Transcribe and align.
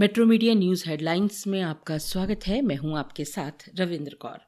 Metro 0.00 0.26
media 0.26 0.54
news 0.54 0.88
headlines 0.88 1.46
में 1.46 1.60
आपका 1.60 1.98
स्वागत 1.98 2.40
है। 2.46 2.62
मैं 2.62 2.76
हूँ 2.76 2.98
आपके 2.98 3.24
साथ 3.24 3.64
रविंद्र 3.80 4.14
कौर। 4.14 4.38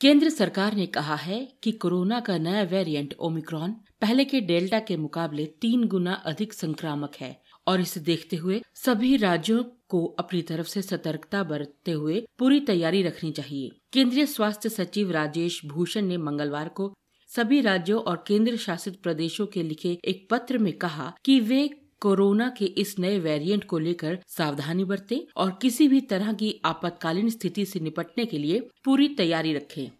केंद्र 0.00 0.28
सरकार 0.28 0.74
ने 0.74 0.86
कहा 0.86 1.14
है 1.14 1.48
कि 1.62 1.72
कोरोना 1.72 2.20
का 2.20 2.38
नया 2.38 2.62
वेरिएंट 2.62 3.14
ओमिक्रॉन 3.18 3.72
पहले 4.00 4.24
के 4.24 4.40
डेल्टा 4.40 4.80
के 4.80 4.96
मुकाबले 4.96 5.46
तीन 5.46 5.84
गुना 5.84 6.12
अधिक 6.12 6.52
संक्रामक 6.52 7.16
है 7.20 7.42
और 7.66 7.80
इसे 7.80 8.00
देखते 8.00 8.36
हुए 8.36 8.62
सभी 8.74 9.16
राज्यों 9.16 9.64
को 9.88 10.04
अपनी 10.04 10.42
तरफ़ 10.42 10.66
से 10.66 10.82
सतर्कता 10.82 11.42
बरतते 11.42 11.92
हुए 11.92 12.26
पूरी 12.38 12.60
तैयारी 12.60 13.02
रखनी 13.02 13.32
चाहिए। 13.32 13.70
केंद्रीय 13.92 14.26
स्वास्थ्य 14.26 14.68
सचिव 14.68 15.10
राजेश 15.10 15.60
भूषण 15.66 16.02
ने 16.02 16.16
मंगलवार 16.16 16.68
को 16.68 16.94
सभी 17.30 17.60
राज्यों 17.60 18.02
और 18.02 18.24
केंद्र 18.28 18.56
शासित 18.56 19.02
प्रदेशों 19.02 19.46
के 19.46 19.62
लिखे 19.62 19.98
एक 20.04 20.28
पत्र 20.30 20.58
में 20.58 20.72
कहा 20.72 21.14
कि 21.24 21.40
वे 21.40 21.68
कोरोना 22.04 22.48
के 22.48 22.64
इस 22.64 22.98
नए 22.98 23.18
वेरिएंट 23.18 23.64
को 23.64 23.78
लेकर 23.78 24.18
सावधानी 24.28 24.84
बरतें 24.84 25.18
और 25.36 25.58
किसी 25.62 25.88
भी 25.88 26.00
तरह 26.00 26.32
की 26.32 26.60
आपातकालीन 26.64 27.30
स्थिति 27.30 27.64
से 27.64 27.80
निपटने 27.80 28.26
के 28.26 28.38
लिए 28.38 28.68
पूरी 28.84 29.08
तैयारी 29.08 29.54
रखें। 29.54 29.90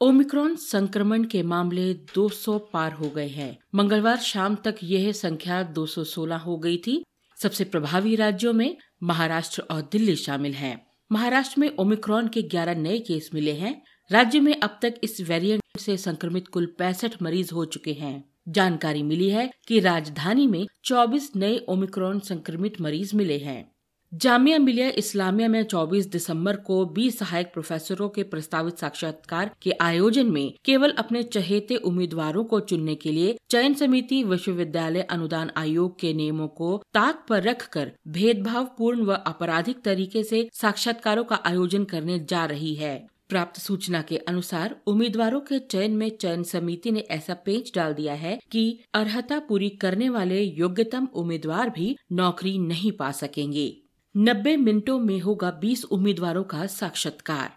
ओमिक्रॉन 0.00 0.56
संक्रमण 0.56 1.24
के 1.24 1.42
मामले 1.42 1.94
200 1.94 2.58
पार 2.58 2.92
हो 2.92 3.10
गए 3.10 3.28
हैं। 3.28 3.58
मंगलवार 3.74 4.16
शाम 4.16 4.54
तक 4.54 4.74
यह 4.82 5.12
संख्या 5.12 5.62
216 5.62 6.36
हो 6.36 6.58
गई 6.58 6.76
थी। 6.76 7.04
सबसे 7.42 7.64
प्रभावी 7.64 8.16
राज्यों 8.16 8.52
में 8.52 8.76
महाराष्ट्र 9.02 9.62
और 9.70 9.88
दिल्ली 9.92 10.16
शामिल 10.16 10.52
हैं। 10.52 10.86
महाराष्ट्र 11.12 11.60
में 11.60 11.76
ओमिक्रॉन 11.78 12.28
के 12.28 12.42
11 12.42 12.74
नए 12.74 12.98
केस 12.98 13.30
मिले 13.34 13.52
हैं। 13.52 13.82
राज्य 14.12 14.40
में 14.40 14.60
अब 14.60 14.78
तक 14.82 14.94
इस 15.04 15.20
वेरिएंट 15.20 15.80
से 15.80 15.96
संक्रमित 15.96 16.48
कुल 16.48 16.74
पैंसठ 16.78 17.22
मरीज़ 17.22 17.54
हो 17.54 17.64
चुके 17.64 17.92
हैं। 17.92 18.33
जानकारी 18.48 19.02
मिली 19.02 19.30
है 19.30 19.50
कि 19.68 19.80
राजधानी 19.80 20.46
में 20.46 20.66
24 20.84 21.30
नए 21.36 21.58
ओमिक्रॉन 21.68 22.18
संक्रमित 22.18 22.80
मरीज़ 22.80 23.16
मिले 23.16 23.38
हैं। 23.38 23.74
जामिया 24.14 24.58
मिलिया 24.58 24.88
इस्लामिया 24.88 25.48
में 25.48 25.62
24 25.64 26.06
दिसंबर 26.06 26.56
को 26.56 26.84
20 26.86 27.18
सहायक 27.18 27.46
प्रोफेसरों 27.52 28.08
के 28.08 28.22
प्रस्तावित 28.22 28.78
साक्षात्कार 28.78 29.50
के 29.62 29.72
आयोजन 29.80 30.26
में 30.26 30.54
केवल 30.64 30.90
अपने 30.90 31.22
चहेते 31.22 31.76
उम्मीदवारों 31.76 32.44
को 32.44 32.60
चुनने 32.60 32.94
के 32.94 33.12
लिए 33.12 33.38
चयन 33.50 33.74
समिति, 33.74 34.22
विश्वविद्यालय 34.24 35.00
अनुदान 35.00 35.50
आयोग 35.56 35.98
के 36.00 36.12
नियमों 36.14 36.48
को 36.48 36.82
ताक 36.94 37.26
पर 37.28 37.42
रखकर 37.42 37.92
भेदभाव 38.08 38.64
पूर्ण 38.78 39.02
व 39.02 39.12
आपराधिक 39.12 39.82
तरीके 39.82 40.22
से 40.22 40.48
साक्षात्कारों 40.52 41.24
का 41.24 41.40
आयोजन 41.46 41.84
करने 41.84 42.18
जा 42.18 42.44
रही 42.44 42.74
है। 42.74 43.13
प्राप्त 43.28 43.60
सूचना 43.60 44.02
के 44.02 44.16
अनुसार 44.16 44.80
उम्मीदवारों 44.86 45.40
के 45.40 45.58
चयन 45.58 45.90
में 45.90 46.10
चयन 46.10 46.42
समिति 46.42 46.90
ने 46.90 47.00
ऐसा 47.00 47.34
पेच 47.34 47.72
डाल 47.74 47.94
दिया 47.94 48.14
है 48.14 48.40
कि 48.52 48.80
अर्हता 48.94 49.38
पूरी 49.38 49.68
करने 49.68 50.08
वाले 50.08 50.42
योग्यतम 50.42 51.08
उम्मीदवार 51.14 51.70
भी 51.70 51.96
नौकरी 52.12 52.58
नहीं 52.58 52.92
पा 52.92 53.12
सकेंगे। 53.12 53.82
नब्बे 54.16 54.56
मिनटों 54.56 54.98
में 54.98 55.20
होगा 55.20 55.50
20 55.50 55.84
उम्मीदवारों 55.84 56.44
का 56.44 56.66
साक्षात्कार। 56.66 57.52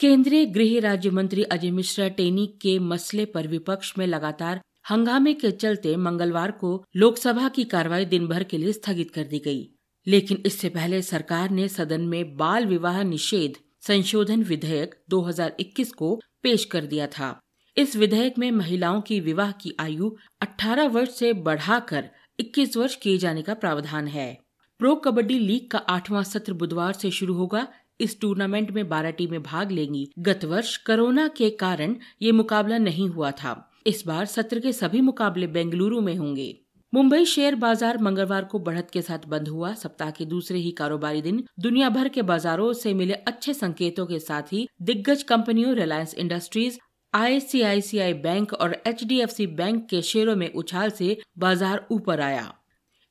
केंद्रीय 0.00 0.46
गृह 0.46 0.80
राज्य 0.80 1.10
मंत्री 1.10 1.42
अजय 1.42 1.70
मिश्रा 1.70 2.08
टेनी 2.08 2.46
के 2.62 2.78
मसले 2.78 3.24
पर 3.24 3.46
विपक्ष 3.46 3.94
में 3.98 4.06
लगातार 4.06 4.60
हंगामे 4.90 5.34
के 5.34 5.50
चलते 5.50 5.96
मंगलवार 5.96 6.50
को 6.50 6.84
लोकसभा 6.96 7.48
की 7.48 7.64
कार्रवाई 7.64 8.04
दिन 8.04 8.26
भर 8.26 8.44
के 8.44 8.58
लिए 8.58 8.72
स्थगित 8.72 9.10
कर 9.10 9.24
दी 9.24 9.38
गई। 9.38 9.74
लेकिन 10.06 10.42
इससे 10.46 10.68
पहले 10.68 11.02
सरकार 11.02 11.50
ने 11.50 11.68
सदन 11.68 12.00
में 12.00 12.36
बाल 12.36 12.66
विवाह 12.66 13.02
निषेध 13.02 13.52
संशोधन 13.80 14.42
विधेयक 14.42 14.94
2021 15.10 15.92
को 15.92 16.20
पेश 16.42 16.64
कर 16.64 16.84
दिया 16.84 17.06
था। 17.06 17.40
इस 17.76 17.96
विधेयक 17.96 18.38
में 18.38 18.50
महिलाओं 18.50 19.00
की 19.00 19.20
विवाह 19.20 19.52
की 19.52 19.72
आयु 19.80 20.16
18 20.40 20.86
वर्ष 20.86 21.18
से 21.18 21.32
बढ़ाकर 21.32 22.10
21 22.40 22.76
वर्ष 22.76 22.94
किए 22.94 23.18
जाने 23.18 23.42
का 23.42 23.54
प्रावधान 23.54 24.06
है। 24.06 24.38
प्रो 24.78 24.94
कबड्डी 24.94 25.38
लीग 25.38 25.70
का 25.70 25.78
आठवां 25.78 26.24
सत्र 26.24 26.52
बुधवार 26.52 26.92
से 26.92 27.10
शुरू 27.10 27.34
होगा। 27.34 27.68
इस 28.00 28.20
टूर्नामेंट 28.20 28.70
में 28.70 28.88
बारह 28.88 29.10
टीमें 29.10 29.42
भाग 29.42 29.70
लेंगी। 29.70 30.12
गत 30.18 30.44
वर्ष 30.44 30.76
कोरोना 30.76 31.28
के 31.28 31.50
कारण 31.50 31.96
ये 32.22 32.32
मुकाबला 32.32 32.78
नहीं 32.78 33.08
हुआ 33.08 33.30
था। 33.30 33.70
इस 33.86 34.02
बार 34.06 34.26
सत्र 34.26 34.60
के 34.60 34.72
सभी 34.72 35.00
मुकाबले 35.00 35.46
बेंगलुरु 35.46 36.00
में 36.00 36.16
होंगे। 36.16 36.60
मुंबई 36.92 37.24
शेयर 37.24 37.54
बाज़ार 37.54 37.98
मंगलवार 37.98 38.44
को 38.44 38.58
बढ़त 38.58 38.88
के 38.92 39.02
साथ 39.02 39.18
बंद 39.28 39.48
हुआ। 39.48 39.74
सप्ताह 39.74 40.10
के 40.10 40.24
दूसरे 40.24 40.58
ही 40.58 40.70
कारोबारी 40.70 41.22
दिन 41.22 41.44
दुनिया 41.60 41.88
भर 41.88 42.08
के 42.08 42.22
बाजारों 42.22 42.72
से 42.72 42.94
मिले 42.94 43.14
अच्छे 43.14 43.54
संकेतों 43.54 44.06
के 44.06 44.18
साथ 44.18 44.42
ही 44.52 44.68
दिग्गज 44.82 45.22
कंपनियों 45.22 45.74
रिलायंस 45.74 46.14
इंडस्ट्रीज़ 46.14 46.78
आईसीआईसीआई 47.14 48.12
बैंक 48.12 48.52
और 48.52 48.82
एचडीएफसी 48.86 49.46
बैंक 49.46 49.88
के 49.88 50.02
शेयरों 50.02 50.36
में 50.36 50.52
उछाल 50.52 50.90
से 50.90 51.18
बाज़ार 51.38 51.86
ऊपर 51.90 52.20
आया। 52.20 52.54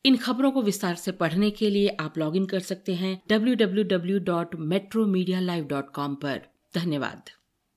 इन 0.05 0.17
खबरों 0.17 0.51
को 0.51 0.61
विस्तार 0.61 0.95
से 0.95 1.11
पढ़ने 1.11 1.51
के 1.51 1.69
लिए 1.69 1.97
आप 1.99 2.17
लॉगिन 2.17 2.45
कर 2.45 2.59
सकते 2.59 2.93
हैं 2.93 3.21
www.metromedia.live.com 3.31 6.15
पर। 6.15 6.41
धन्यवाद। 6.75 7.38